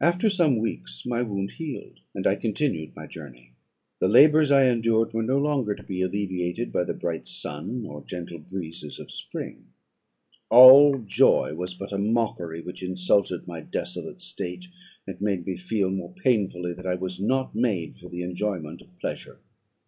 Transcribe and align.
"After 0.00 0.30
some 0.30 0.58
weeks 0.60 1.04
my 1.04 1.22
wound 1.22 1.50
healed, 1.58 1.98
and 2.14 2.24
I 2.24 2.36
continued 2.36 2.94
my 2.94 3.08
journey. 3.08 3.54
The 3.98 4.06
labours 4.06 4.52
I 4.52 4.66
endured 4.70 5.12
were 5.12 5.24
no 5.24 5.38
longer 5.38 5.74
to 5.74 5.82
be 5.82 6.02
alleviated 6.02 6.70
by 6.70 6.84
the 6.84 6.94
bright 6.94 7.28
sun 7.28 7.84
or 7.84 8.04
gentle 8.04 8.38
breezes 8.38 9.00
of 9.00 9.10
spring; 9.10 9.66
all 10.50 10.98
joy 10.98 11.52
was 11.56 11.74
but 11.74 11.90
a 11.90 11.98
mockery, 11.98 12.60
which 12.60 12.84
insulted 12.84 13.48
my 13.48 13.60
desolate 13.60 14.20
state, 14.20 14.68
and 15.04 15.20
made 15.20 15.44
me 15.44 15.56
feel 15.56 15.90
more 15.90 16.12
painfully 16.12 16.72
that 16.72 16.86
I 16.86 16.94
was 16.94 17.18
not 17.18 17.52
made 17.52 17.96
for 17.96 18.08
the 18.08 18.22
enjoyment 18.22 18.80
of 18.80 18.96
pleasure. 19.00 19.40